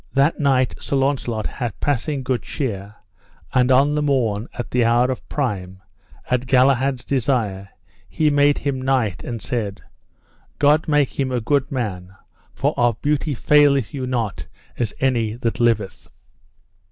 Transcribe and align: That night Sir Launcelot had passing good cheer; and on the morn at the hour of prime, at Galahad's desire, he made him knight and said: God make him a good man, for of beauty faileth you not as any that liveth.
That 0.13 0.39
night 0.39 0.73
Sir 0.79 0.95
Launcelot 0.95 1.45
had 1.45 1.79
passing 1.79 2.23
good 2.23 2.41
cheer; 2.41 2.95
and 3.53 3.71
on 3.71 3.93
the 3.93 4.01
morn 4.01 4.47
at 4.53 4.71
the 4.71 4.83
hour 4.83 5.11
of 5.11 5.29
prime, 5.29 5.83
at 6.27 6.47
Galahad's 6.47 7.05
desire, 7.05 7.69
he 8.09 8.31
made 8.31 8.57
him 8.57 8.81
knight 8.81 9.23
and 9.23 9.39
said: 9.43 9.81
God 10.57 10.87
make 10.87 11.19
him 11.19 11.31
a 11.31 11.39
good 11.39 11.71
man, 11.71 12.15
for 12.55 12.73
of 12.77 12.99
beauty 13.03 13.35
faileth 13.35 13.93
you 13.93 14.07
not 14.07 14.47
as 14.75 14.91
any 14.99 15.35
that 15.35 15.59
liveth. 15.59 16.07